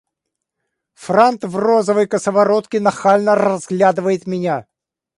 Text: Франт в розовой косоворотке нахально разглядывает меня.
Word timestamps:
Франт 0.95 1.43
в 1.43 1.55
розовой 1.57 2.07
косоворотке 2.07 2.79
нахально 2.79 3.35
разглядывает 3.35 4.25
меня. 4.25 4.65